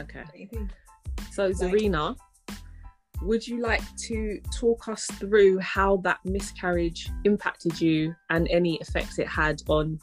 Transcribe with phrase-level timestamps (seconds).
[0.00, 0.48] Okay.
[1.32, 2.16] So, Zarina,
[3.22, 9.18] would you like to talk us through how that miscarriage impacted you and any effects
[9.18, 9.98] it had on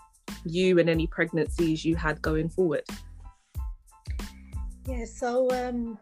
[0.45, 2.83] you and any pregnancies you had going forward?
[4.87, 5.97] Yeah, so um,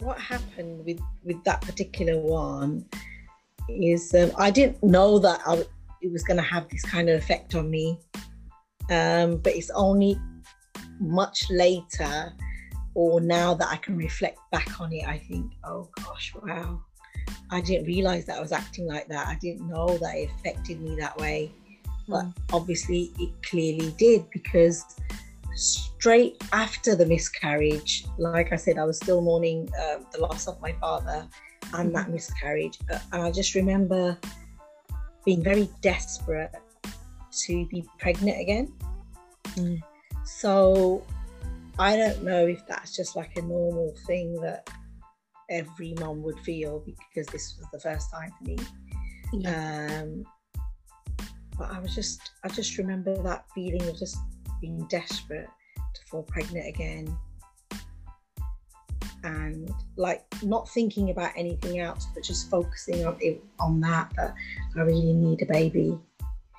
[0.00, 2.84] what happened with, with that particular one
[3.68, 5.64] is um, I didn't know that I,
[6.02, 7.98] it was going to have this kind of effect on me.
[8.90, 10.18] Um, but it's only
[11.00, 12.32] much later
[12.94, 16.80] or now that I can reflect back on it, I think, oh gosh, wow.
[17.50, 19.26] I didn't realize that I was acting like that.
[19.26, 21.52] I didn't know that it affected me that way.
[22.08, 22.34] But Mm.
[22.52, 24.84] obviously, it clearly did because
[25.54, 30.60] straight after the miscarriage, like I said, I was still mourning uh, the loss of
[30.60, 31.28] my father
[31.74, 32.78] and that miscarriage.
[32.90, 34.16] Uh, and I just remember
[35.24, 36.52] being very desperate
[37.42, 38.72] to be pregnant again.
[39.56, 39.82] Mm.
[40.28, 41.04] So
[41.78, 44.68] I don't know if that's just like a normal thing that
[45.50, 48.58] every mom would feel because this was the first time for me.
[49.46, 50.24] Um,
[51.58, 54.18] but I was just, I just remember that feeling of just
[54.60, 57.16] being desperate to fall pregnant again.
[59.24, 64.34] And like not thinking about anything else, but just focusing on it, on that, that
[64.76, 65.98] I really need a baby.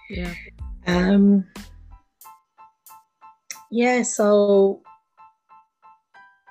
[0.09, 0.34] Yeah.
[0.88, 1.45] Um,
[3.72, 4.81] yeah, so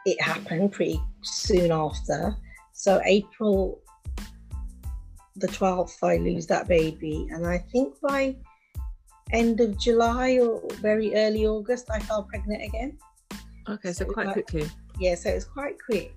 [0.07, 2.37] it happened pretty soon after.
[2.73, 3.81] So April
[5.37, 8.37] the 12th, I lose that baby, and I think by
[9.33, 12.99] end of July or very early August, I fell pregnant again.
[13.69, 14.69] Okay, so So quite like- quickly.
[14.99, 16.15] Yeah, so it was quite quick.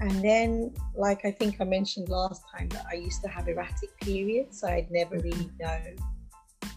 [0.00, 3.96] And then, like I think I mentioned last time, that I used to have erratic
[4.00, 5.80] periods, so I'd never really know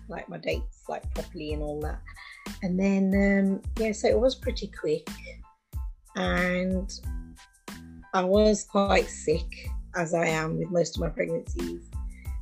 [0.08, 2.02] like my dates like properly and all that.
[2.62, 5.08] And then, um, yeah, so it was pretty quick,
[6.16, 6.92] and
[8.14, 11.82] I was quite sick, as I am with most of my pregnancies.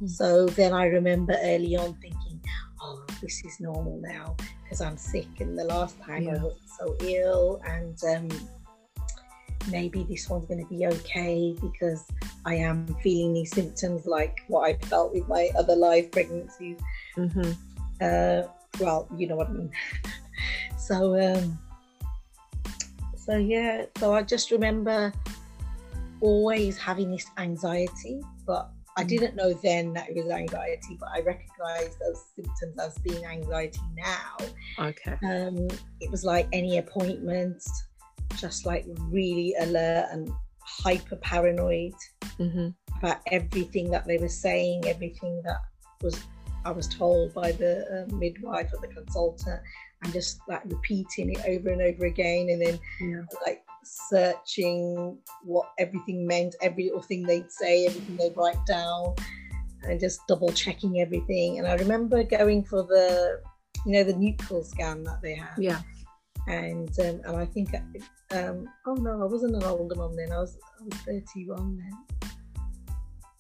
[0.01, 0.09] Mm.
[0.09, 2.41] So then I remember early on thinking,
[2.81, 6.43] oh, this is normal now because I'm sick, and the last time I Yeah.
[6.43, 8.49] wasn't so ill, and um,
[9.69, 12.05] maybe this one's going to be okay because
[12.45, 16.79] I am feeling these symptoms like what I felt with my other live pregnancies.
[17.15, 17.51] hmm
[17.99, 18.43] Uh,
[18.79, 19.71] well, you know what I mean.
[20.77, 21.57] so, um,
[23.15, 23.85] so yeah.
[23.97, 25.13] So I just remember
[26.21, 29.07] always having this anxiety, but I Mm.
[29.07, 33.79] didn't know then that it was anxiety, but I recognized those symptoms as being anxiety
[33.95, 34.37] now.
[34.79, 35.17] Okay.
[35.23, 35.67] Um,
[35.99, 37.63] it was like any appointment,
[38.37, 41.93] just like really alert and hyper paranoid
[42.37, 45.57] hmm about everything that they were saying, everything that
[46.01, 46.19] was
[46.67, 49.61] I was told by the uh, midwife or the consultant,
[50.01, 53.23] and just like repeating it over and over again, and then Yeah.
[53.45, 53.61] like
[54.11, 59.15] searching what everything meant, every little thing they'd say, everything they'd write down,
[59.83, 61.57] and just double checking everything.
[61.57, 63.41] And I remember going for the,
[63.85, 65.81] you know, the nuchal scan that they have Yeah.
[66.47, 67.69] and um, and I think
[68.31, 70.31] um, oh no, I wasn't an older mum then.
[70.33, 71.95] I was I was thirty one then.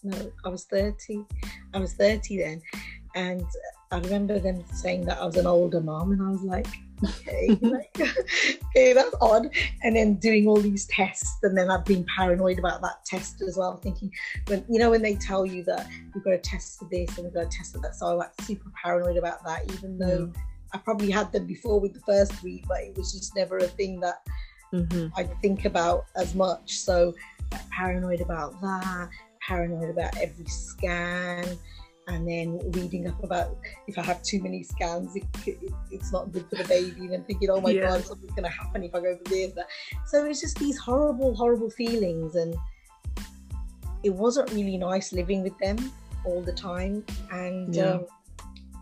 [0.03, 1.25] No, I was thirty.
[1.73, 2.61] I was thirty then,
[3.17, 3.45] and
[3.91, 6.67] I remember them saying that I was an older mom, and I was like,
[7.03, 9.49] okay, like, okay, that's odd.
[9.83, 13.57] And then doing all these tests, and then I've been paranoid about that test as
[13.57, 14.11] well, thinking
[14.45, 17.25] when you know when they tell you that you've got to test for this and
[17.25, 19.97] you've got to test for that, so I was like super paranoid about that, even
[19.97, 20.31] though.
[20.73, 23.67] I probably had them before with the first week, but it was just never a
[23.67, 24.21] thing that
[24.73, 26.77] hmm I think about as much.
[26.77, 27.13] So
[27.53, 31.57] like, paranoid about that, paranoid about every scan,
[32.07, 33.57] and then reading up about
[33.87, 37.01] if I have too many scans, it, it, it's not good for the baby.
[37.01, 37.81] And then thinking, oh my Yeah.
[37.81, 39.53] god, something's going to happen if I go for this.
[40.05, 42.55] So it's just these horrible, horrible feelings, and
[44.03, 45.91] it wasn't really nice living with them
[46.23, 47.03] all the time.
[47.29, 47.95] And Yeah.
[47.95, 48.05] um,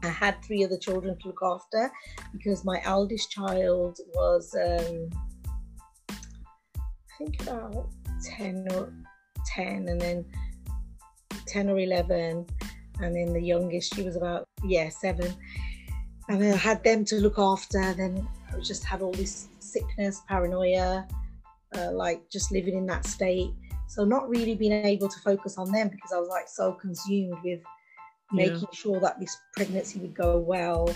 [0.03, 1.91] I had three other children to look after
[2.31, 5.09] because my eldest child was, um,
[6.09, 6.15] I
[7.17, 7.89] think about
[8.23, 8.93] 10 or
[9.47, 10.25] 10, and then
[11.47, 12.45] 10 or 11,
[13.01, 15.33] and then the youngest, she was about, yeah, seven.
[16.29, 17.93] And then I had them to look after.
[17.93, 21.07] Then I just had all this sickness, paranoia,
[21.77, 23.51] uh, like just living in that state.
[23.87, 27.37] So not really being able to focus on them because I was like so consumed
[27.43, 27.61] with
[28.33, 28.47] Yeah.
[28.49, 30.89] making sure that this pregnancy would go well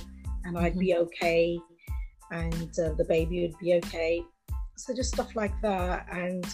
[0.43, 1.59] and I'd be okay
[2.31, 4.23] and uh, the baby would be okay.
[4.77, 6.07] So just stuff like that.
[6.11, 6.45] And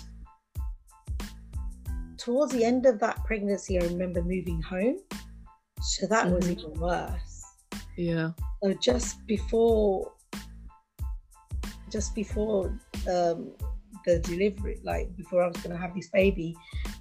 [2.18, 4.98] towards the end of that pregnancy, I remember moving home.
[5.82, 6.60] So that was Mhm.
[6.60, 7.44] even worse.
[7.98, 8.32] Yeah.
[8.64, 10.12] So just before
[11.90, 12.78] just before
[13.08, 13.52] um,
[14.06, 16.56] the delivery, like before I was going to have this baby,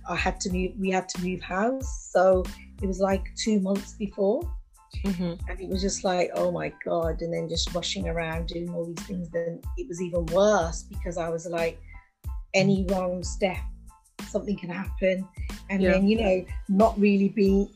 [0.09, 0.73] I had to move.
[0.79, 2.44] We had to move house, so
[2.82, 4.43] it was like two months before.
[5.05, 5.50] Mm-hmm.
[5.50, 7.21] And it was just like, oh my God.
[7.23, 9.29] And then just rushing around doing all these things.
[9.31, 11.81] Then it was even worse because I was like,
[12.55, 13.59] any wrong step,
[14.29, 15.26] something can happen.
[15.69, 15.93] And yeah.
[15.93, 17.69] then, you know, not really being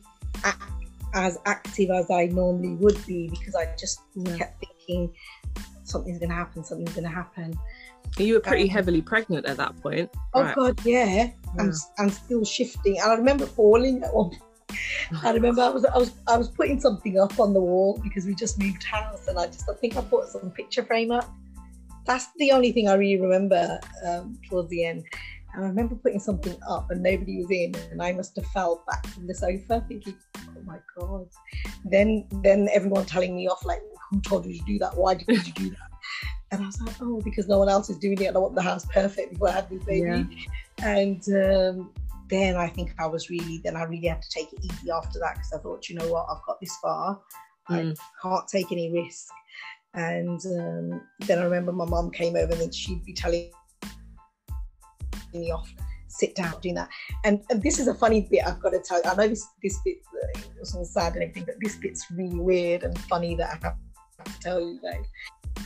[1.14, 4.36] as active as I normally would be because I just yeah.
[4.36, 5.12] kept thinking
[5.84, 7.58] something's going to happen, something's going to happen.
[8.16, 10.10] You were pretty um, heavily pregnant at that point.
[10.34, 10.54] Oh right.
[10.54, 11.04] God, yeah.
[11.04, 11.30] yeah.
[11.58, 14.32] I'm, I'm still shifting, and I remember falling at one.
[15.22, 18.26] I remember I was I was I was putting something up on the wall because
[18.26, 21.30] we just moved house, and I just I think I put some picture frame up.
[22.06, 25.04] That's the only thing I really remember um, towards the end.
[25.58, 28.84] And I remember putting something up and nobody was in, and I must have fell
[28.86, 31.26] back from the sofa thinking, "Oh my god!"
[31.84, 34.96] Then, then everyone telling me off like, "Who told you to do that?
[34.96, 35.90] Why did you do that?"
[36.52, 38.54] And I was like, "Oh, because no one else is doing it, and I want
[38.54, 40.24] the house perfect before I have this baby." Yeah.
[40.84, 41.92] And um,
[42.28, 45.18] then I think I was really, then I really had to take it easy after
[45.18, 47.20] that because I thought, you know what, I've got this far,
[47.68, 47.98] mm.
[47.98, 49.26] I can't take any risk.
[49.94, 53.50] And um, then I remember my mom came over and then she'd be telling
[55.34, 55.72] me off
[56.08, 56.88] sit down doing that.
[57.24, 59.10] And, and, this is a funny bit i've got to tell you.
[59.10, 62.38] I know this this bit uh, was all sad and everything but this bit's really
[62.38, 63.76] weird and funny that i have
[64.24, 65.04] to tell you guys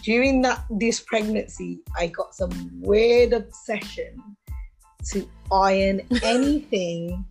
[0.02, 2.50] during that this pregnancy i got some
[2.80, 4.22] weird obsession
[5.04, 7.24] to iron anything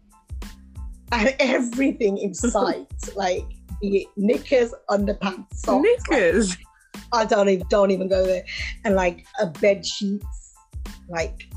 [1.11, 3.45] and everything in sight like
[3.81, 6.49] be it knickers underpants socks knickers?
[6.49, 6.57] Like,
[7.13, 8.43] i don't even don't even go there.
[8.85, 10.55] And like a bed sheets
[11.09, 11.47] like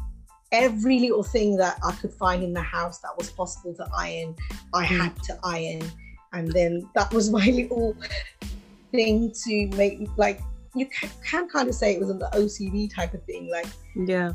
[0.55, 4.37] every little thing that I could find in the house that was possible to iron,
[4.73, 5.01] I hmm.
[5.01, 5.83] had to iron.
[6.33, 7.97] And then that was my little
[8.93, 10.41] thing to make like
[10.77, 13.51] you can, can kind of say it was an OCD type of thing.
[13.51, 13.67] Like
[13.97, 14.33] yeah,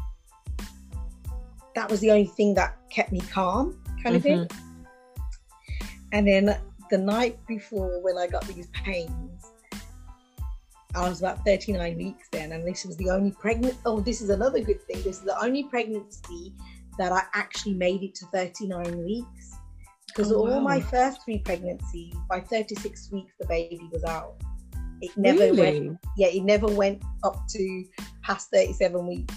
[1.75, 4.45] that was the only thing that kept me calm, kind of mm-hmm.
[4.45, 5.86] thing.
[6.12, 6.57] And then
[6.89, 9.28] the night before, when I got these pains,
[10.95, 13.75] I was about 39 weeks then, and this was the only pregnant.
[13.86, 14.97] Oh, this is another good thing.
[14.97, 16.53] This is the only pregnancy
[16.97, 19.56] that I actually made it to 39 weeks.
[20.07, 20.59] Because oh, all wow.
[20.59, 24.33] my first three pregnancies, by 36 weeks, the baby was out.
[25.01, 25.80] It never really?
[25.80, 26.00] went.
[26.18, 27.85] Yeah, it never went up to
[28.24, 29.35] past 37 weeks.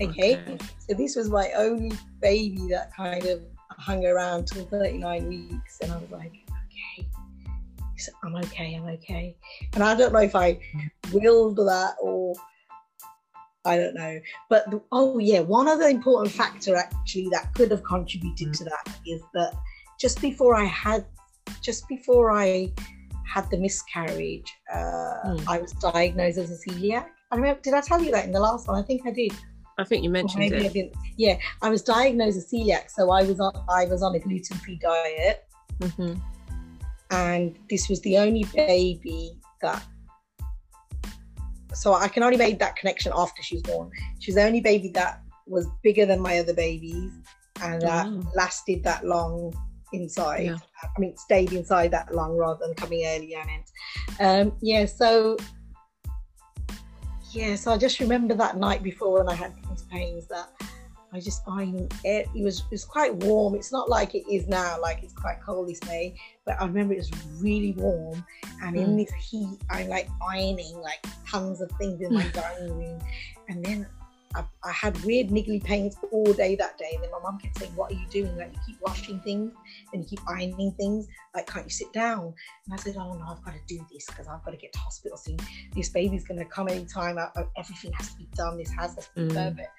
[0.00, 0.36] Okay?
[0.36, 0.58] okay.
[0.78, 5.92] So this was my only baby that kind of hung around till 39 weeks, and
[5.92, 6.32] I was like,
[8.24, 9.36] I'm okay, I'm okay.
[9.74, 10.58] And I don't know if I
[11.12, 12.34] willed that or
[13.64, 14.20] I don't know.
[14.48, 18.58] But the, oh yeah, one other important factor actually that could have contributed mm.
[18.58, 19.54] to that is that
[19.98, 21.04] just before I had,
[21.62, 22.72] just before I
[23.26, 25.44] had the miscarriage, uh, mm.
[25.46, 27.06] I was diagnosed as a celiac.
[27.30, 28.82] I remember, did I tell you that in the last one?
[28.82, 29.32] I think I did.
[29.78, 30.64] I think you mentioned maybe it.
[30.64, 30.94] I didn't.
[31.16, 34.58] Yeah, I was diagnosed as celiac, so I was on I was on a gluten
[34.58, 35.44] free diet.
[35.78, 36.18] Mm-hmm
[37.10, 39.82] and this was the only baby that
[41.72, 43.90] so I can only make that connection after she was born.
[44.18, 47.12] She was the only baby that was bigger than my other babies
[47.62, 48.22] and that oh.
[48.34, 49.54] lasted that long
[49.92, 50.44] inside.
[50.44, 50.56] Yeah.
[50.82, 54.20] I mean, stayed inside that long rather than coming early on it.
[54.20, 55.36] Um, yeah, so
[57.32, 60.50] yeah, so I just remember that night before when I had these pains that
[61.12, 63.54] I just find it, it was it was quite warm.
[63.54, 66.14] It's not like it is now, like it's quite cold this May,
[66.44, 68.24] but I remember it was really warm.
[68.62, 68.82] And mm.
[68.82, 73.00] in this heat, I'm like ironing like tons of things in my dining room.
[73.48, 73.86] And then
[74.34, 76.90] I, I, had weird niggly pains all day that day.
[76.94, 78.36] And then my mum kept saying, What are you doing?
[78.36, 79.52] Like, you keep washing things
[79.92, 81.08] and you keep ironing things.
[81.34, 82.32] Like, can't you sit down?
[82.66, 84.72] And I said, Oh, no, I've got to do this because I've got to get
[84.72, 85.38] to hospital soon.
[85.74, 87.18] This baby's going to come anytime.
[87.18, 88.56] I, everything has to be done.
[88.56, 89.34] This has to be mm.
[89.34, 89.70] perfect.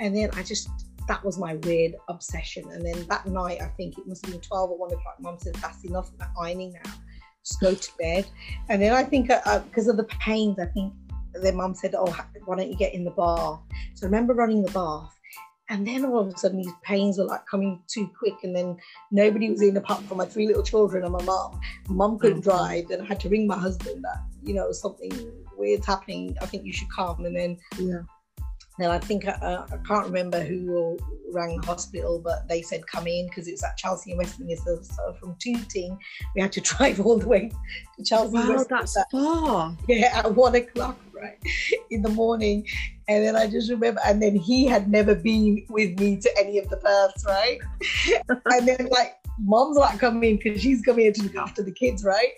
[0.00, 0.68] And then I just,
[1.06, 2.64] that was my weird obsession.
[2.72, 5.16] And then that night, I think it must have been 12 or 1 o'clock.
[5.20, 6.92] Mum said, That's enough ironing now.
[7.44, 8.26] Just go to bed.
[8.68, 10.92] And then I think, because uh, of the pains, I think
[11.34, 13.60] their mum said, "Oh, why don't you get in the bath?"
[13.94, 15.18] So I remember running the bath,
[15.68, 18.76] and then all of a sudden these pains were like coming too quick, and then
[19.10, 21.60] nobody was in apart from my three little children and my mum.
[21.88, 22.44] Mum couldn't mm.
[22.44, 25.12] drive, and I had to ring my husband that you know something
[25.56, 26.36] weird's happening.
[26.40, 28.02] I think you should come, and then yeah.
[28.78, 30.98] And I think uh, I can't remember who
[31.30, 34.78] rang the hospital, but they said come in because it's at Chelsea and Westminster.
[34.82, 35.98] So from Tooting,
[36.34, 37.50] we had to drive all the way
[37.96, 38.34] to Chelsea.
[38.34, 39.76] Wow, that's far.
[39.88, 41.38] Yeah, at one o'clock, right,
[41.90, 42.66] in the morning.
[43.08, 46.58] And then I just remember, and then he had never been with me to any
[46.58, 47.58] of the births, right?
[48.46, 52.04] and then like, mom's like coming because she's coming here to look after the kids,
[52.04, 52.32] right?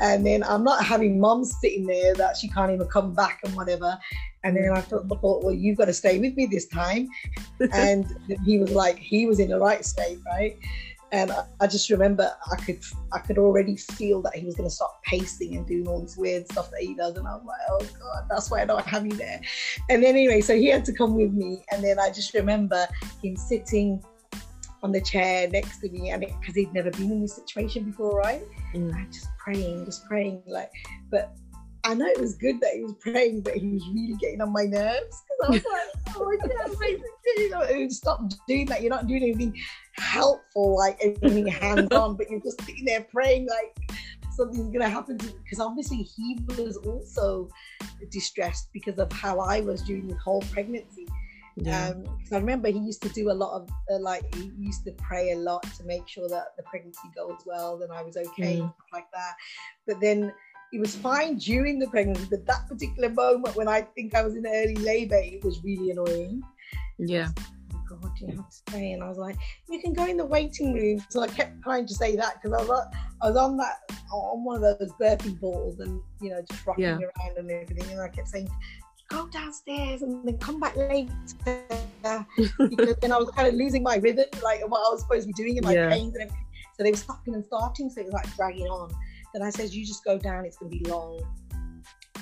[0.00, 3.54] And then I'm not having mom sitting there that she can't even come back and
[3.56, 3.98] whatever.
[4.44, 7.08] And then I thought, thought, well, you've got to stay with me this time.
[7.72, 8.06] and
[8.44, 10.56] he was like, he was in the right state, right?
[11.12, 12.80] And I, I, just remember I could
[13.12, 16.16] I could already feel that he was going to start pacing and doing all this
[16.16, 18.84] weird stuff that he does, and I was like, oh god, that's why I don't
[18.86, 19.40] have you there.
[19.88, 22.88] And then anyway, so he had to come with me, and then I just remember
[23.22, 24.02] him sitting
[24.82, 28.18] on the chair next to me, and because he'd never been in this situation before,
[28.18, 28.42] right?
[28.74, 28.94] Mm.
[28.94, 30.70] And just praying, just praying, like,
[31.10, 31.36] but
[31.86, 34.52] I know it was good that he was praying, but he was really getting on
[34.52, 38.82] my nerves because I was like, oh my god, stop doing that.
[38.82, 39.56] You're not doing anything
[39.92, 43.98] helpful, like anything hands on, but you're just sitting there praying like
[44.32, 47.48] something's gonna happen to because obviously he was also
[48.10, 51.06] distressed because of how I was during the whole pregnancy.
[51.58, 51.88] Yeah.
[51.88, 54.92] Um, I remember he used to do a lot of uh, like he used to
[54.92, 58.58] pray a lot to make sure that the pregnancy goes well, and I was okay,
[58.58, 58.74] mm.
[58.92, 59.36] like that.
[59.86, 60.32] But then
[60.72, 64.34] it was fine during the pregnancy, but that particular moment when I think I was
[64.34, 66.42] in early labor, it was really annoying.
[66.98, 67.28] Yeah.
[67.72, 68.92] Oh God, you have to stay.
[68.92, 69.36] And I was like,
[69.70, 71.04] you can go in the waiting room.
[71.08, 73.76] So I kept trying to say that because I was like, I was on that
[74.12, 76.98] on one of those burpee balls and you know just rocking yeah.
[76.98, 77.90] around and everything.
[77.90, 78.48] And I kept saying,
[79.08, 81.10] go downstairs and then come back later
[82.68, 85.26] because then I was kind of losing my rhythm, like what I was supposed to
[85.28, 85.90] be doing in my yeah.
[85.90, 86.46] pains and everything.
[86.76, 88.92] So they were stopping and starting, so it was like dragging on.
[89.36, 91.20] Then I said, You just go down, it's going to be long.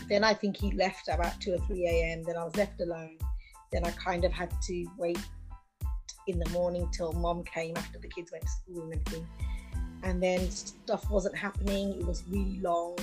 [0.09, 2.25] Then I think he left about 2 or 3 a.m.
[2.25, 3.18] Then I was left alone.
[3.71, 5.21] Then I kind of had to wait
[6.26, 9.28] in the morning till mom came after the kids went to school and everything.
[10.02, 11.92] And then stuff wasn't happening.
[12.00, 12.99] It was really long.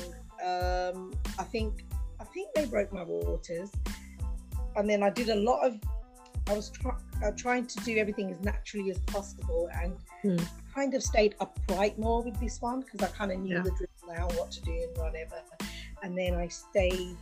[0.45, 1.85] Um, I think
[2.19, 3.71] I think they broke my waters.
[4.75, 5.79] And then I did a lot of
[6.47, 10.43] I was try, uh, trying to do everything as naturally as possible and hmm.
[10.75, 13.61] kind of stayed upright more with this one because I kind of knew yeah.
[13.61, 13.87] the drill
[14.35, 15.41] what to do and whatever.
[16.03, 17.17] And then I stayed,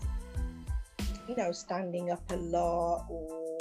[1.28, 3.58] you know, standing up a lot or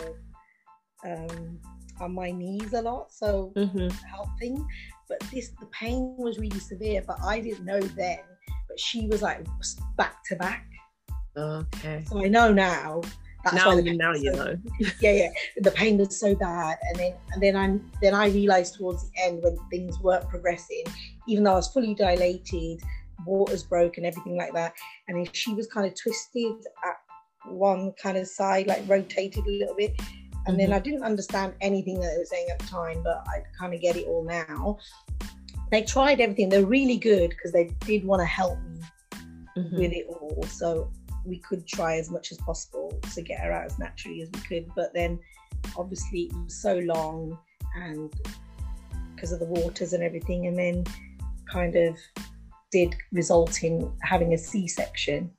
[1.05, 1.61] um,
[2.01, 3.89] on my knees a lot, so mm-hmm.
[4.07, 4.67] helping.
[5.09, 8.21] But this, the pain was really severe, but I didn't know then.
[8.69, 9.47] But she was like
[9.97, 10.67] back to back.
[11.37, 12.05] Okay.
[12.09, 13.03] So I know now.
[13.45, 14.57] That's now, why now you know.
[15.01, 15.29] yeah, yeah.
[15.59, 19.23] The pain was so bad, and then and then I then I realized towards the
[19.23, 20.85] end when things weren't progressing,
[21.29, 22.83] even though I was fully dilated,
[23.29, 24.73] waters broke and everything like that.
[25.07, 26.57] And she was kind of twisted
[26.87, 26.97] at
[27.47, 29.95] one kind of side, like rotated a little bit.
[29.99, 30.57] And mm-hmm.
[30.57, 33.75] then I didn't understand anything that they were saying at the time, but I kind
[33.75, 34.79] of get it all now.
[35.71, 36.49] They tried everything.
[36.49, 38.81] They're really good because they did want to help me
[39.57, 39.77] mm-hmm.
[39.77, 40.43] with it all.
[40.45, 40.91] So
[41.27, 44.41] we could try as much as possible to get her out as naturally as we
[44.41, 44.71] could.
[44.75, 45.19] But then
[45.77, 47.39] obviously it was so long
[47.77, 48.13] and
[49.15, 50.47] because of the waters and everything.
[50.47, 50.85] And then
[51.51, 51.97] kind of
[52.71, 55.31] did result in having a C-section.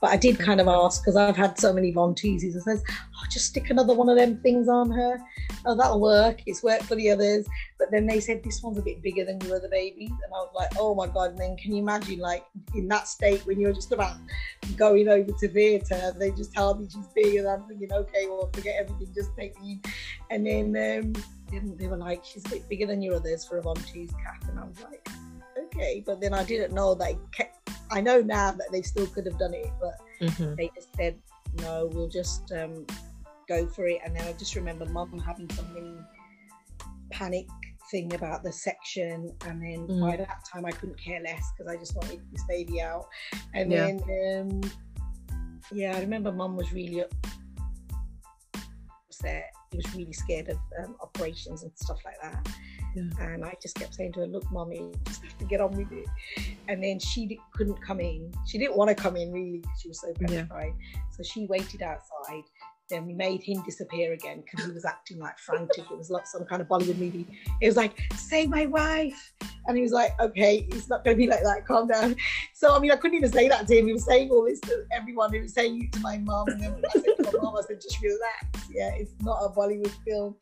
[0.00, 2.56] But I did kind of ask because I've had so many ventouses.
[2.56, 5.18] I says, oh, just stick another one of them things on her.
[5.66, 6.40] Oh, that'll work.
[6.46, 7.48] It's worked for the others.
[7.80, 10.38] But then they said this one's a bit bigger than your other babies, and I
[10.38, 11.30] was like, oh my god.
[11.30, 14.16] And then can you imagine, like in that state when you're just about
[14.76, 17.40] going over to theatre, they just tell me she's bigger.
[17.40, 19.80] and I'm thinking, okay, well, forget everything, just take me.
[20.30, 21.14] And then
[21.50, 24.44] um, they were like, she's a bit bigger than your others for a ventouse cat,
[24.48, 25.08] and I was like
[25.78, 26.02] okay.
[26.04, 27.14] But then I didn't know that.
[27.90, 30.54] I know now that they still could have done it, but mm-hmm.
[30.56, 31.16] they just said
[31.60, 31.88] no.
[31.92, 32.86] We'll just um,
[33.48, 34.00] go for it.
[34.04, 35.96] And then I just remember mum having some mini
[37.10, 37.46] panic
[37.90, 40.00] thing about the section, and then mm.
[40.00, 43.06] by that time I couldn't care less because I just wanted this baby out.
[43.54, 43.86] And yeah.
[43.86, 44.60] then um,
[45.72, 47.04] yeah, I remember mum was really
[49.08, 49.50] upset.
[49.70, 52.48] He was really scared of um, operations and stuff like that.
[52.94, 53.04] Yeah.
[53.20, 55.92] And I just kept saying to her, "Look, mommy, just have to get on with
[55.92, 56.06] it."
[56.68, 58.32] And then she couldn't come in.
[58.46, 59.58] She didn't want to come in really.
[59.58, 60.72] Because she was so petrified.
[60.78, 61.00] Yeah.
[61.10, 62.44] So she waited outside.
[62.90, 65.84] Then we made him disappear again because he was acting like frantic.
[65.90, 67.26] It was like some kind of Bollywood movie.
[67.60, 69.34] It was like, "Save my wife,"
[69.66, 71.66] and he was like, "Okay, it's not going to be like that.
[71.66, 72.16] Calm down."
[72.54, 73.88] So I mean, I couldn't even say that to him.
[73.88, 75.34] He was saying all this to everyone.
[75.34, 77.60] He was saying it to my mom, and then I said to my mom, "I
[77.60, 78.70] said, just relax.
[78.70, 80.36] Yeah, it's not a Bollywood film."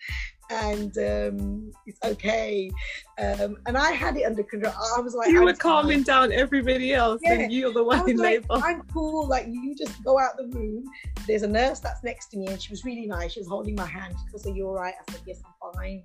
[0.50, 2.70] And um, it's okay.
[3.18, 4.74] Um, and I had it under control.
[4.96, 7.34] I was like, you were calming down everybody else, yeah.
[7.34, 8.64] and you're the one in like, labour.
[8.64, 9.26] I'm cool.
[9.26, 10.84] Like you just go out the room.
[11.26, 13.32] There's a nurse that's next to me, and she was really nice.
[13.32, 14.14] She was holding my hand.
[14.24, 16.02] She goes, "Are you all right?" I said, "Yes, I'm fine."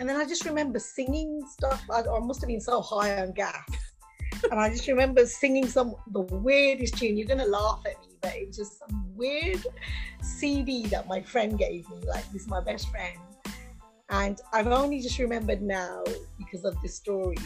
[0.00, 1.84] And then I just remember singing stuff.
[1.90, 3.68] I, I must have been so high on gas.
[4.50, 7.16] And I just remember singing some the weirdest tune.
[7.16, 9.64] You're gonna laugh at me, but it was just some weird
[10.22, 11.96] CD that my friend gave me.
[12.06, 13.18] Like this is my best friend,
[14.10, 16.04] and I've only just remembered now
[16.38, 17.36] because of this story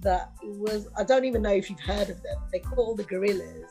[0.00, 0.88] that it was.
[0.96, 2.38] I don't even know if you've heard of them.
[2.52, 3.64] They're called the Gorillaz.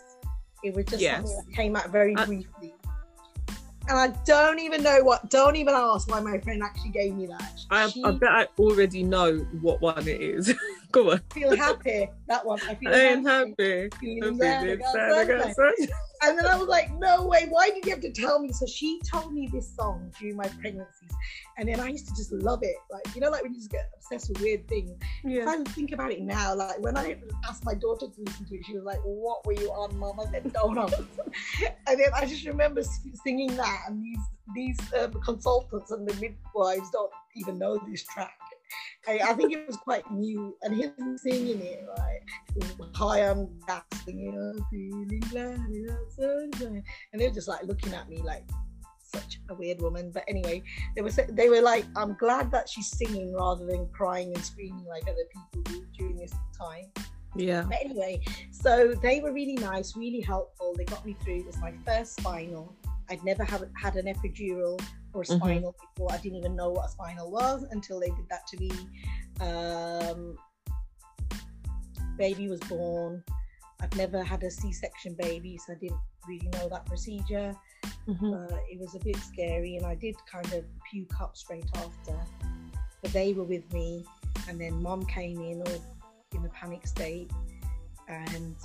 [0.63, 1.17] It was just yes.
[1.17, 2.73] something that came out very uh, briefly.
[3.87, 5.29] and I don't even know what.
[5.29, 7.59] Don't even ask why my friend actually gave me that.
[7.69, 10.53] I, I bet I already know what one it is.
[10.91, 11.21] Go on.
[11.33, 12.09] feel happy.
[12.27, 12.59] That one.
[12.67, 13.49] I feel I am happy.
[13.49, 13.89] happy.
[13.99, 15.53] Feeling I'm sad, feeling sad, I got sunshine.
[15.55, 15.95] sunshine.
[16.23, 18.51] And then I was like, no way, why did you have to tell me?
[18.51, 21.11] So she told me this song during my pregnancies.
[21.57, 22.75] And then I used to just love it.
[22.91, 24.97] Like, you know, like when you just get obsessed with weird things.
[25.23, 27.17] If I think about it now, like when I
[27.47, 30.19] asked my daughter to listen to it, she was like, what were you on, mom?
[30.19, 30.95] I said, donuts.
[31.87, 32.81] and then I just remember
[33.23, 33.81] singing that.
[33.87, 34.19] And these
[34.55, 38.39] these um, consultants and the midwives don't even know this track.
[39.07, 42.19] I, I think it was quite new, and him singing it, right?
[42.95, 43.49] Hi, I'm
[44.07, 46.83] you know, feeling glad without sunshine.
[47.11, 48.43] And they're just like looking at me like
[49.01, 50.11] such a weird woman.
[50.13, 50.63] But anyway,
[50.95, 54.85] they were they were like, I'm glad that she's singing rather than crying and screaming
[54.85, 56.91] like other people do during this time.
[57.35, 57.63] Yeah.
[57.63, 58.21] But anyway,
[58.51, 60.73] so they were really nice, really helpful.
[60.75, 61.39] They got me through.
[61.39, 62.75] It was my first spinal.
[63.09, 64.81] I'd never have, had an epidural
[65.17, 65.37] or a Mhm.
[65.37, 66.11] spinal before.
[66.11, 68.71] I didn't even know what a spinal was until they did that to me.
[69.39, 70.37] Um,
[72.17, 73.23] baby was born.
[73.79, 77.55] I've never had a C-section baby, so I didn't really know that procedure.
[78.07, 78.51] Mhm.
[78.51, 82.17] Uh, it was a bit scary, and I did kind of puke up straight after.
[83.01, 84.05] But they were with me,
[84.47, 85.81] and then mom came in all
[86.33, 87.31] in a panic state,
[88.07, 88.55] and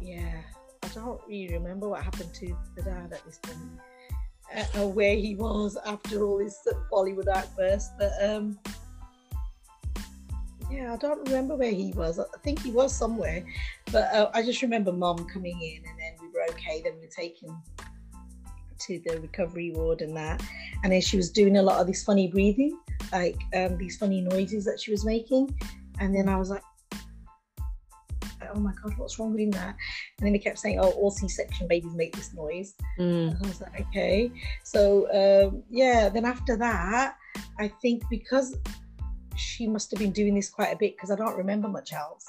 [0.00, 0.42] yeah,
[0.82, 3.80] I don't really remember what happened to the dad at this point,
[4.54, 7.92] uh, where he was after all this Bollywood outburst.
[7.98, 8.58] But um,
[10.70, 12.18] yeah, I don't remember where he was.
[12.18, 13.44] I think he was somewhere,
[13.90, 16.82] but uh, I just remember mom coming in, and then we were okay.
[16.82, 17.56] Then we were taken
[18.86, 20.42] to the recovery ward and that,
[20.82, 22.78] and then she was doing a lot of this funny breathing,
[23.12, 25.54] like um, these funny noises that she was making,
[26.00, 26.62] and then I was like.
[28.54, 29.50] Oh my god, what's wrong with him?
[29.52, 29.76] that?
[30.22, 33.34] And then they kept saying, "Oh, all C-section babies make this noise." Mm.
[33.34, 34.30] And I was like, okay.
[34.62, 37.16] So um, yeah, then after that,
[37.58, 38.56] I think because
[39.34, 42.24] she must have been doing this quite a bit because I don't remember much else.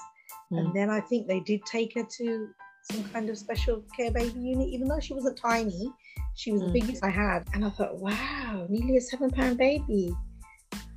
[0.50, 0.58] Mm.
[0.58, 2.48] And then I think they did take her to
[2.90, 5.88] some kind of special care baby unit, even though she wasn't tiny.
[6.34, 6.66] She was Mm.
[6.66, 10.12] the biggest I had, and I thought, wow, nearly a seven pound baby.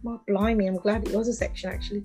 [0.04, 2.04] My blimey, I'm glad it was a section actually.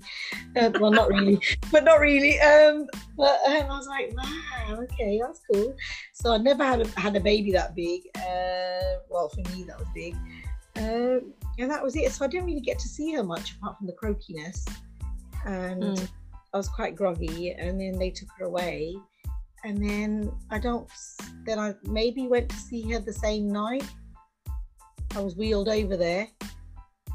[0.55, 1.39] Uh, well, not really,
[1.71, 2.39] but not really.
[2.39, 5.75] Um, but um, I was like, wow, okay, that's cool.
[6.13, 8.01] So I never had a, had a baby that big.
[8.15, 10.15] Uh, well, for me, that was big.
[10.75, 12.11] Um, and that was it.
[12.11, 14.67] So I didn't really get to see her much apart from the croakiness.
[15.45, 16.09] And Mm.
[16.53, 17.51] I was quite groggy.
[17.51, 18.95] And then they took her away.
[19.63, 20.89] And then I don't,
[21.45, 23.85] then I maybe went to see her the same night.
[25.15, 26.27] I was wheeled over there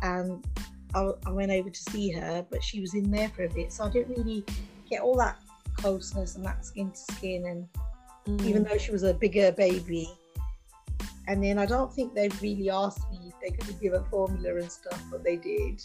[0.03, 0.45] and
[0.95, 3.73] I, I went over to see her, but she was in there for a bit.
[3.73, 4.45] So I didn't really
[4.89, 5.39] get all that
[5.75, 7.47] closeness and that skin to skin.
[7.47, 7.69] And
[8.29, 8.45] Mm.
[8.45, 10.11] even though she was a bigger baby.
[11.27, 14.57] And then I don't think they really asked me if they could give a formula
[14.57, 15.83] and stuff, but they did.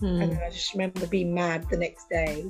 [0.00, 0.22] Mm.
[0.22, 2.46] And then I just remember being mad the next day,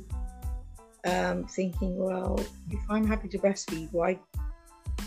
[1.05, 2.39] um, thinking, well,
[2.71, 4.19] if I'm happy to breastfeed, why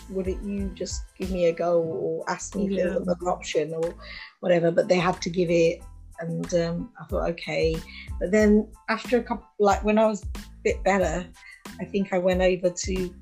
[0.09, 3.73] wouldn't you just give me a go or ask me if there was another option
[3.73, 3.95] or
[4.41, 4.71] whatever?
[4.71, 5.81] But they had to give it.
[6.19, 7.75] And um, I thought, okay.
[8.19, 11.25] But then after a couple, like when I was a bit better,
[11.79, 13.15] I think I went over to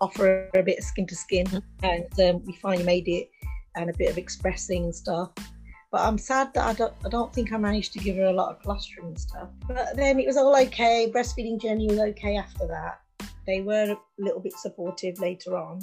[0.00, 1.46] offer a bit of skin to skin,
[1.82, 3.30] and um, we finally made it,
[3.76, 5.30] and a bit of expressing and stuff.
[5.90, 8.32] But I'm sad that I don't, I don't think I managed to give her a
[8.32, 9.48] lot of colostrum and stuff.
[9.68, 11.10] But then it was all okay.
[11.14, 13.00] Breastfeeding journey was okay after that.
[13.46, 15.80] They were a little bit supportive later on,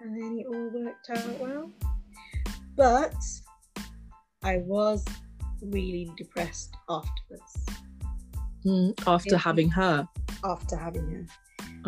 [0.00, 1.70] and then it all worked out well.
[2.76, 3.14] But
[4.42, 5.04] I was
[5.62, 7.56] really depressed afterwards
[8.64, 8.92] Mm.
[9.06, 10.06] After having her.
[10.44, 11.26] after having her.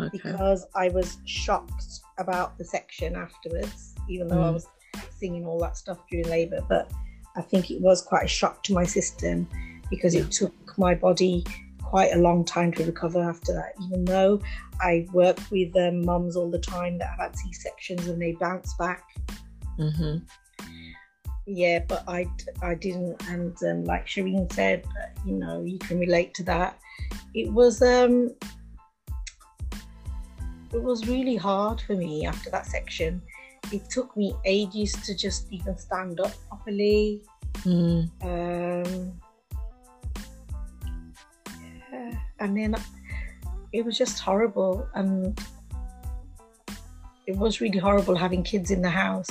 [0.05, 0.19] Okay.
[0.31, 4.53] because I was shocked about the section afterwards, even though I Mm.
[4.53, 4.67] was
[5.19, 6.61] singing all that stuff during labour.
[6.69, 6.89] But
[7.35, 9.47] I think it was quite a shock to my system
[9.89, 10.21] because Yeah.
[10.21, 11.45] it took my body
[11.83, 13.73] quite a long time to recover after that.
[13.83, 14.39] Even though
[14.79, 18.31] I work with um, mums all the time that have had C sections and they
[18.31, 19.03] bounce back.
[19.77, 20.17] hmm
[21.45, 22.27] Yeah, but I
[22.61, 26.79] I didn't, and um, like Shireen said, uh, you know, you can relate to that.
[27.33, 28.31] It was um,
[30.73, 33.21] it was really hard for me after that section.
[33.71, 37.21] It took me ages to just even stand up properly.
[37.63, 38.09] Mm.
[38.21, 39.13] Um,
[41.91, 42.75] yeah, and then
[43.73, 45.39] it was just horrible, and
[47.25, 49.29] it was really horrible having kids in the house,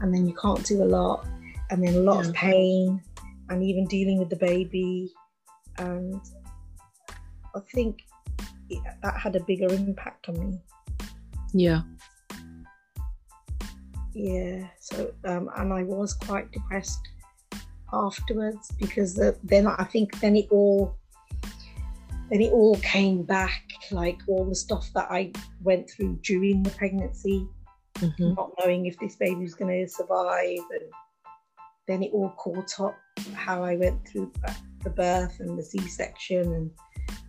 [0.00, 1.26] and then you can't do a lot,
[1.70, 2.28] and then a lot Yeah.
[2.28, 3.02] of pain,
[3.48, 5.12] and even dealing with the baby,
[5.78, 6.20] and
[7.54, 8.02] I think
[8.70, 10.60] it, that had a bigger impact on me.
[11.54, 11.82] Yeah.
[14.14, 17.08] yeah so um and i was quite depressed
[17.92, 20.96] afterwards because the, then i think then it all
[22.30, 25.30] then it all came back like all the stuff that i
[25.62, 27.46] went through during the pregnancy
[28.00, 28.36] Mhm.
[28.36, 30.92] not knowing if this baby was going to survive and
[31.86, 32.94] then it all caught up
[33.34, 34.30] how i went through
[34.84, 36.70] the birth and the c-section and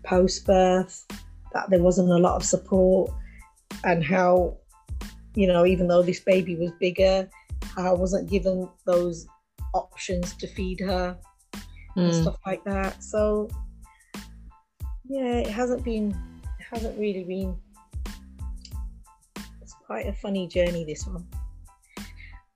[0.03, 1.05] post-birth
[1.53, 3.09] that there wasn't a lot of support
[3.83, 4.55] and how
[5.35, 7.27] you know even though this baby was bigger
[7.77, 9.27] i wasn't given those
[9.73, 11.17] options to feed her
[11.95, 12.21] and Mm.
[12.21, 13.49] stuff like that so
[15.05, 16.11] yeah it hasn't been
[16.59, 17.57] it hasn't really been
[19.89, 21.25] quite a funny journey this one.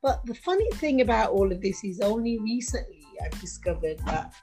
[0.04, 4.34] But the funny thing about all of this is only recently i've discovered that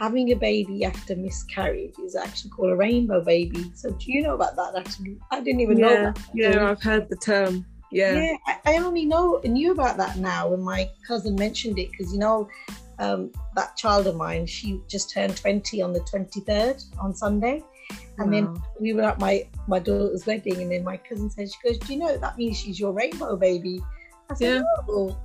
[0.00, 3.70] having a baby after miscarriage is actually called a rainbow baby.
[3.74, 4.74] So do you know about that?
[4.76, 6.18] Actually i didn't even know Yeah, that.
[6.34, 7.64] yeah, I've heard the term.
[7.92, 8.14] Yeah.
[8.14, 12.12] yeah, I, I only know knew about that now when my cousin mentioned it because
[12.12, 12.48] you know
[12.98, 17.62] um, that child of mine, she just turned 20 on the 23rd on Sunday,
[18.18, 21.68] and then we were at my my daughter's wedding, and then my cousin said, "She
[21.68, 23.80] goes, do you know that means she's your rainbow baby?"
[24.30, 24.62] I said, Yeah.
[24.88, 25.16] "Oh."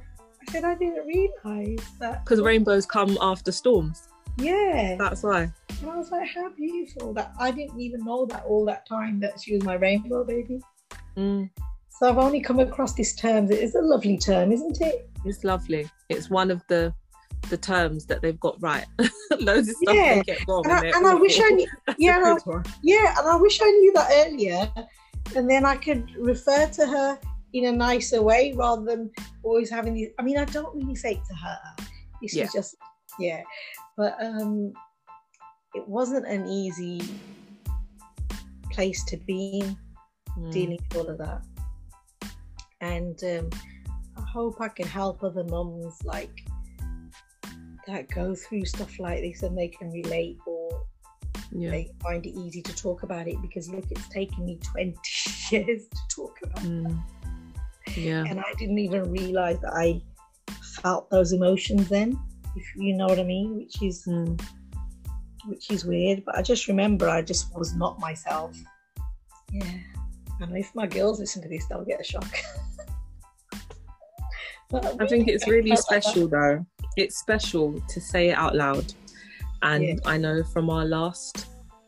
[0.47, 4.07] I said, "I didn't realize that." Because rainbows come after storms.
[4.37, 5.51] Yeah, That's why.
[5.81, 9.19] and I was like, "How beautiful!" That I didn't even know that all that time
[9.19, 10.61] that she was my rainbow baby.
[11.17, 11.49] Mm.
[11.89, 13.51] So I've only come across this term.
[13.51, 15.09] It is a lovely term, isn't it?
[15.25, 15.89] It's lovely.
[16.07, 16.93] It's one of the
[17.49, 18.85] the terms that they've got right.
[19.39, 20.15] Loads of stuff Yeah.
[20.15, 20.63] they get wrong.
[20.65, 23.65] And I, and I wish I knew, yeah, and I- yeah, and I wish I
[23.69, 24.71] knew that earlier,
[25.35, 27.19] and then I could refer to her
[27.53, 29.11] in a nicer way rather than
[29.43, 30.09] always having these.
[30.19, 31.57] I mean, I don't really say it to her.
[32.21, 32.43] This Yeah.
[32.45, 32.75] is just,
[33.19, 33.41] yeah,
[33.97, 34.71] but um,
[35.73, 37.01] it wasn't an easy
[38.71, 39.77] place to be in
[40.37, 40.51] Mm.
[40.51, 41.41] dealing with all of that,
[42.81, 43.49] and um,
[44.15, 46.45] I hope I can help other mums like
[47.89, 50.85] that go through stuff like this and they can relate or
[51.51, 51.71] Yeah.
[51.71, 54.95] they find it easy to talk about it because look, it's taken me 20
[55.51, 56.69] years to talk about it.
[56.69, 57.03] Mm.
[57.95, 58.23] Yeah.
[58.27, 60.01] And I didn't even realize that I
[60.81, 62.17] felt those emotions then,
[62.55, 64.39] if you know what I mean, which is Mm.
[65.47, 66.23] which is weird.
[66.25, 68.55] But I just remember I just was not myself.
[69.51, 69.79] Yeah.
[70.41, 72.31] And if my girls listen to this, they'll get a shock.
[74.69, 76.65] but I think it's really felt like special though.
[76.99, 78.93] It's special to say it out loud.
[79.61, 79.95] And Yeah.
[80.05, 81.45] I know from our last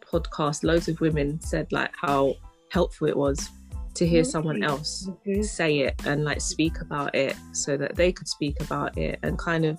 [0.10, 2.36] podcast, loads of women said like how
[2.70, 3.50] helpful it was
[3.96, 5.44] to hear someone else Mhm.
[5.44, 9.38] say it and like speak about it so that they could speak about it and
[9.38, 9.78] kind of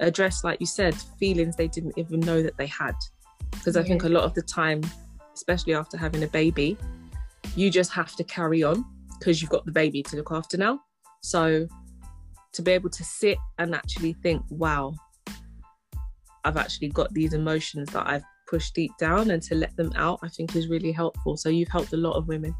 [0.00, 2.96] address, like you said, feelings they didn't even know that they had.
[3.52, 3.86] Because I Yeah.
[3.86, 4.80] think a lot of the time,
[5.32, 6.76] especially after having a baby,
[7.54, 8.84] you just have to carry on
[9.20, 10.80] because you've got the baby to look after now.
[11.22, 11.68] So
[12.52, 14.94] to be able to sit and actually think, wow,
[16.44, 20.18] I've actually got these emotions that I've pushed deep down and to let them out,
[20.22, 21.36] I think is really helpful.
[21.36, 22.54] So you've helped a lot of women.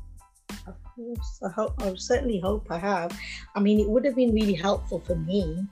[0.67, 1.75] Of course, I hope.
[1.83, 3.19] I certainly hope I have.
[3.55, 5.67] I mean, it would have been really helpful for me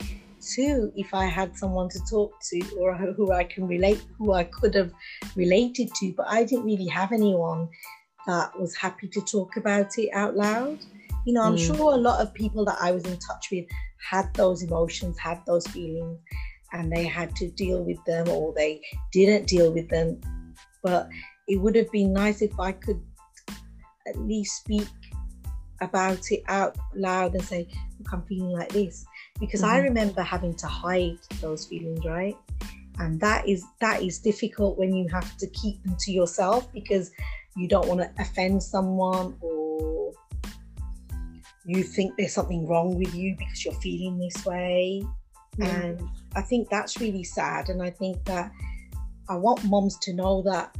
[0.55, 4.43] too if I had someone to talk to or who- I can relate, who I
[4.43, 4.91] could have
[5.35, 6.13] related to.
[6.13, 7.69] But I didn't really have anyone
[8.27, 10.79] that was happy to talk about it out loud.
[11.25, 11.75] You know, I'm Mm.
[11.75, 13.65] sure a lot of people that I was in touch with
[14.09, 16.19] had those emotions, had those feelings,
[16.73, 20.19] and they had to deal with them or they didn't deal with them.
[20.83, 21.09] But
[21.47, 23.01] it would have been nice if I could
[24.07, 24.87] at least speak
[25.81, 27.67] about it out loud and say,
[27.99, 29.05] Look, I'm feeling like this.
[29.39, 29.83] Because I Mhm.
[29.83, 32.37] remember having to hide those feelings, right?
[32.99, 37.11] And that is that is difficult when you have to keep them to yourself because
[37.55, 39.70] you don't want to offend someone or
[41.65, 45.03] you think there's something wrong with you because you're feeling this way.
[45.59, 46.01] And
[46.35, 47.69] I think that's really sad.
[47.69, 48.51] And I think that
[49.29, 50.75] I want moms to know that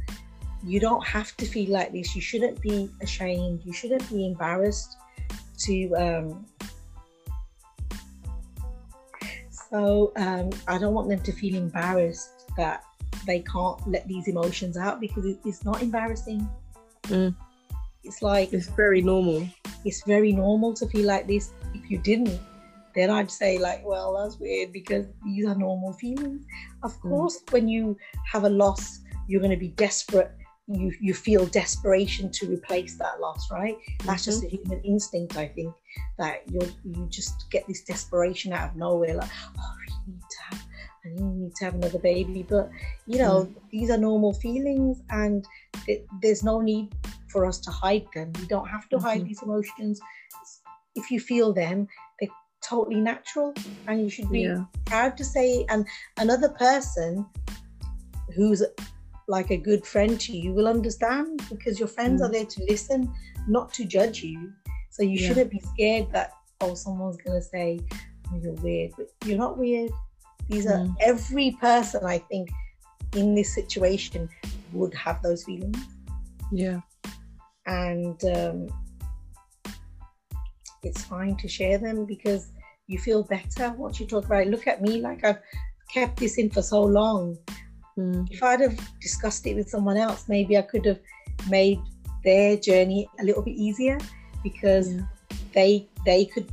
[0.64, 2.14] you don't have to feel like this.
[2.14, 3.62] You shouldn't be ashamed.
[3.64, 4.96] You shouldn't be embarrassed
[5.58, 5.94] to.
[5.94, 6.46] Um,
[9.70, 12.84] so um, I don't want them to feel embarrassed that
[13.26, 16.48] they can't let these emotions out because it's not embarrassing.
[17.04, 17.34] Mm.
[18.04, 19.46] It's like It's very normal.
[19.84, 21.50] It's very normal to feel like this.
[21.74, 22.38] If you didn't,
[22.94, 26.44] then I'd say like, well, that's weird because these are normal feelings.
[26.82, 27.08] Of Mm.
[27.10, 27.96] course, when you
[28.30, 30.30] have a loss, you're going to be desperate.
[30.68, 33.76] You you feel desperation to replace that loss, right?
[34.04, 35.74] That's just a human instinct, I think.
[36.18, 40.22] That you you just get this desperation out of nowhere, like, oh, I really need
[40.30, 40.62] to have,
[41.04, 42.42] I really need to have another baby.
[42.48, 42.70] But
[43.06, 45.46] you know, these are normal feelings, and
[45.86, 46.94] th- there's no need
[47.32, 48.32] for us to hide them.
[48.40, 49.28] We don't have to hide Mhm.
[49.28, 50.00] these emotions.
[50.94, 51.88] If you feel them,
[52.20, 52.28] they're
[52.68, 53.54] totally natural
[53.88, 54.64] and you should be Yeah.
[54.84, 55.86] proud to say and
[56.18, 57.26] another person
[58.34, 58.62] who's
[59.28, 62.24] like a good friend to you will understand because your friends Mm.
[62.24, 63.00] are there to listen
[63.48, 64.52] not to judge you
[64.90, 65.26] so you Yeah.
[65.28, 67.80] shouldn't be scared that oh someone's going to say
[68.30, 69.90] oh, you're weird but you're not weird
[70.48, 70.94] these are Mm.
[71.00, 72.50] every person i think
[73.14, 74.28] in this situation
[74.72, 75.78] would have those feelings
[76.50, 76.80] Yeah.
[77.66, 78.68] And um,
[80.82, 82.50] it's fine to share them because
[82.86, 84.48] you feel better once you talk about it.
[84.48, 85.38] Look at me, like I've
[85.92, 87.38] kept this in for so long.
[87.98, 88.26] Mm.
[88.30, 90.98] If I'd have discussed it with someone else, maybe I could have
[91.48, 91.80] made
[92.24, 93.98] their journey a little bit easier
[94.42, 95.02] because Yeah.
[95.54, 96.50] they they could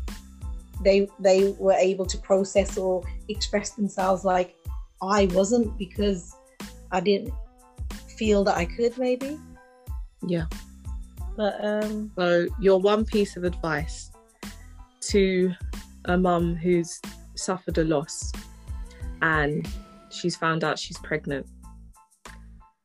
[0.84, 4.56] they they were able to process or express themselves like
[5.02, 6.36] I wasn't because
[6.92, 7.34] I didn't
[8.18, 9.40] feel that I could maybe.
[10.28, 10.46] Yeah.
[11.40, 14.12] But um So, your one piece of advice
[15.12, 15.54] to
[16.04, 17.00] a mum who's
[17.36, 18.34] suffered a loss
[19.22, 19.66] and
[20.10, 21.48] she's found out she's pregnant,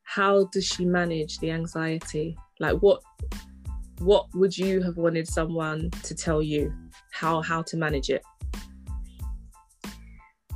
[0.04, 2.36] how does she manage the anxiety?
[2.60, 3.02] Like, what
[3.98, 6.72] what would you have wanted someone to tell you
[7.10, 8.22] how how to manage it?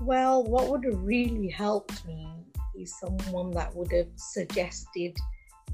[0.00, 2.28] Well, what would have really helped me
[2.78, 5.18] is someone that would have suggested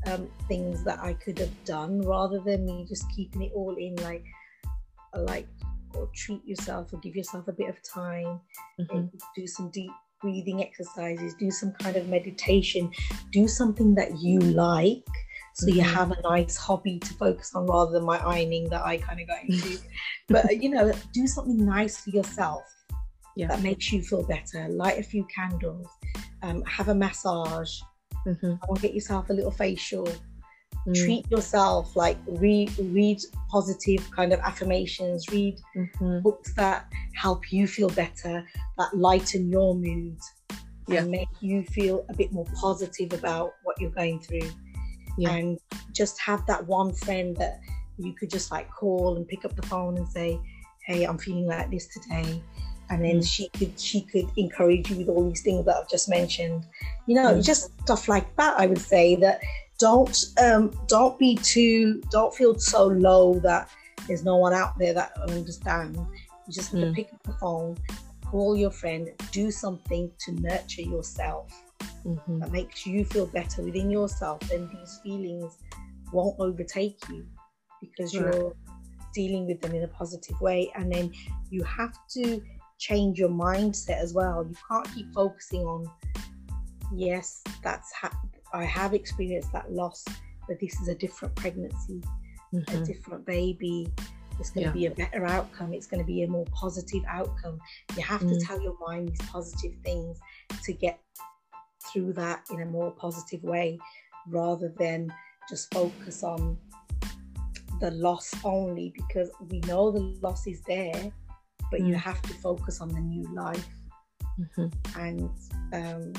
[0.06, 3.96] um, things that I could have done rather than me just keeping it all in
[3.96, 4.24] like,
[5.14, 5.48] like,
[5.94, 8.40] or treat yourself or give yourself a bit of time,
[8.80, 9.10] Mhm.
[9.36, 12.90] do some deep breathing exercises, do some kind of meditation,
[13.30, 15.06] do something that you like.
[15.54, 15.92] So you Mhm.
[15.92, 19.28] have a nice hobby to focus on rather than my ironing that I kind of
[19.28, 19.78] got into.
[20.28, 22.64] but you know, do something nice for yourself
[23.36, 23.48] Yeah.
[23.48, 24.68] that makes you feel better.
[24.68, 25.86] Light a few candles,
[26.42, 27.80] um, have a massage,
[28.26, 28.58] Mhm.
[28.68, 30.06] or get yourself a little facial.
[30.86, 30.94] Mm.
[31.04, 36.22] Treat yourself, like read read positive kind of affirmations, read Mhm.
[36.22, 38.44] books that help you feel better,
[38.78, 40.18] that lighten your mood,
[40.88, 41.00] Yeah.
[41.02, 44.50] and make you feel a bit more positive about what you're going through.
[45.16, 45.30] Yeah.
[45.30, 45.58] And
[45.92, 47.60] just have that one friend that
[47.96, 50.38] you could just like call and pick up the phone and say,
[50.86, 52.42] "Hey, I'm feeling like this today,"
[52.90, 53.26] and then Mm.
[53.26, 56.64] she could she could encourage you with all these things that I've just mentioned.
[57.06, 57.44] You know, Mm.
[57.44, 58.58] just stuff like that.
[58.58, 59.40] I would say that
[59.78, 63.68] don't um, don't be too don't feel so low that
[64.06, 65.98] there's no one out there that understands.
[66.46, 66.94] You just have to Mm.
[66.94, 67.76] pick up the phone,
[68.24, 71.50] call your friend, do something to nurture yourself
[72.04, 72.40] Mhm.
[72.40, 75.56] that makes you feel better within yourself, then these feelings
[76.12, 77.26] won't overtake you
[77.80, 78.54] because you're
[79.14, 80.70] dealing with them in a positive way.
[80.74, 81.12] And then
[81.50, 82.42] you have to
[82.88, 84.44] change your mindset as well.
[84.48, 85.80] You can't keep focusing on,
[86.94, 88.18] yes, that's ha-
[88.52, 90.04] I have experienced that loss,
[90.46, 92.02] but this is a different pregnancy,
[92.52, 92.86] a Mhm.
[92.86, 93.92] different baby.
[94.38, 95.72] It's going to be a better outcome.
[95.72, 97.58] It's going to be a more positive outcome.
[97.96, 98.46] You have to Mm.
[98.46, 100.18] tell your mind these positive things
[100.64, 101.00] to get
[101.92, 103.78] through that in a more positive way
[104.28, 105.12] rather than
[105.48, 106.58] just focus on
[107.80, 111.12] the loss only because we know the loss is there,
[111.74, 111.98] but you Mm.
[112.10, 113.68] have to focus on the new life
[114.38, 114.72] Mhm.
[114.96, 115.30] and
[115.72, 116.12] um,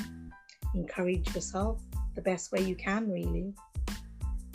[0.73, 1.81] encourage yourself
[2.13, 3.53] the best way you can, really.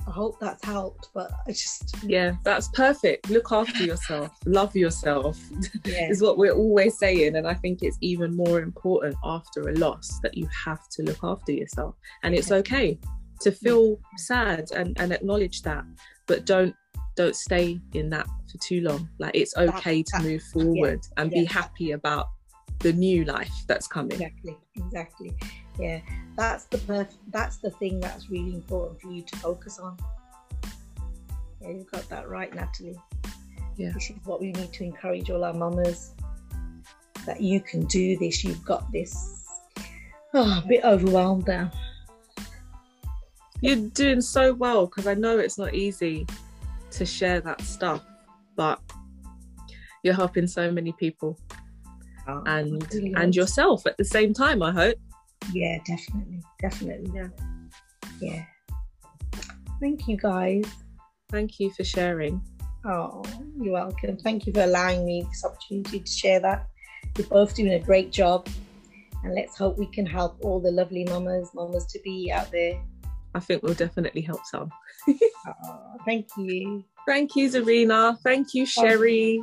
[0.06, 3.30] I hope that's helped, but I just, Yeah, that's perfect.
[3.30, 5.38] Look after yourself, love yourself.
[5.86, 9.74] yeah, is what we're always saying and i think it's even more important after a
[9.86, 12.98] loss that you have to look after yourself and it's okay
[13.40, 15.84] to feel sad and, and acknowledge that
[16.28, 16.74] but don't
[17.16, 21.30] don't stay in that for too long like it's okay to that- move forward and
[21.30, 22.26] be happy about
[22.80, 25.36] the new life that's coming exactly, exactly.
[25.78, 26.00] Yeah,
[26.36, 29.98] that's the perf- that's the thing that's really important for you to focus on.
[31.60, 32.98] Yeah, you got that right, Natalie.
[33.76, 33.92] Yeah.
[33.92, 36.14] This is what we need to encourage all our mamas
[37.26, 38.42] that you can do this.
[38.44, 39.46] You've got this.
[40.32, 41.70] Oh, a bit overwhelmed now.
[43.60, 46.26] you're doing so well because i know it's not easy
[46.90, 48.02] to share that stuff
[48.60, 48.78] but
[50.02, 51.38] you're helping so many people
[52.28, 54.98] Oh, and really and yourself at the same time i hope
[55.54, 57.10] Yeah, definitely, definitely.
[57.18, 57.28] Yeah.
[58.20, 58.44] Yeah.
[59.80, 60.66] Thank you, guys.
[61.30, 62.34] thank you for sharing
[62.84, 63.22] Oh,
[63.60, 64.16] you're welcome.
[64.16, 66.66] Thank you for allowing me this opportunity to share that.
[67.16, 68.48] You're both doing a great job.
[69.22, 72.80] And let's hope we can help all the lovely mamas, mamas to be out there.
[73.34, 74.70] I think we'll definitely help some.
[75.46, 76.84] Oh, thank you.
[77.06, 78.18] Thank you, Zarina.
[78.22, 79.42] Thank you, Sherry.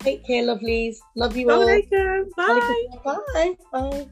[0.00, 0.96] Take care, lovelies.
[1.14, 1.60] Love you all.
[1.60, 2.34] Assalamualaikum.
[2.36, 2.86] Bye.
[3.34, 3.54] Bye.
[3.72, 4.08] Bye.